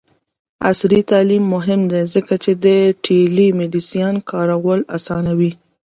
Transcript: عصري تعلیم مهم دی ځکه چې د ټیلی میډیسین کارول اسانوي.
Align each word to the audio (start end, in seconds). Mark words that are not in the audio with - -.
عصري 0.69 1.01
تعلیم 1.11 1.43
مهم 1.55 1.81
دی 1.91 2.01
ځکه 2.13 2.33
چې 2.43 2.51
د 2.63 2.65
ټیلی 3.05 3.47
میډیسین 3.59 4.15
کارول 4.31 4.79
اسانوي. 4.97 5.51